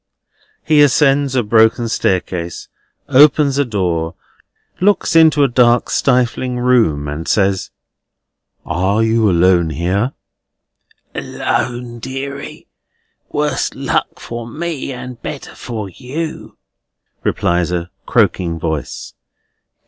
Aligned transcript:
He 0.63 0.81
ascends 0.81 1.35
a 1.35 1.43
broken 1.43 1.87
staircase, 1.87 2.69
opens 3.07 3.59
a 3.59 3.63
door, 3.65 4.15
looks 4.79 5.15
into 5.15 5.43
a 5.43 5.47
dark 5.47 5.91
stifling 5.91 6.57
room, 6.57 7.07
and 7.07 7.27
says: 7.27 7.69
"Are 8.65 9.03
you 9.03 9.29
alone 9.29 9.69
here?" 9.69 10.13
"Alone, 11.13 11.99
deary; 11.99 12.65
worse 13.31 13.75
luck 13.75 14.19
for 14.19 14.47
me, 14.47 14.91
and 14.91 15.21
better 15.21 15.53
for 15.53 15.87
you," 15.87 16.57
replies 17.23 17.71
a 17.71 17.91
croaking 18.07 18.57
voice. 18.59 19.13